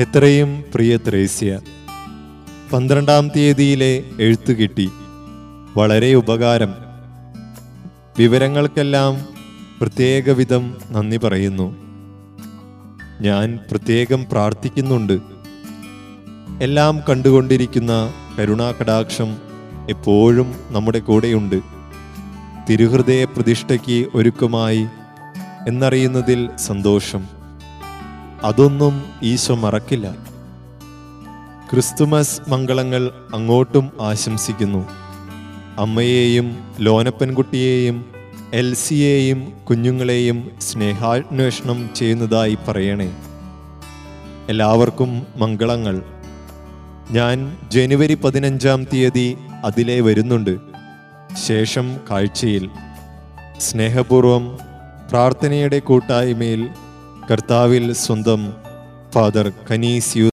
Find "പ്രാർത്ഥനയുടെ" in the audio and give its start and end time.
55.10-55.78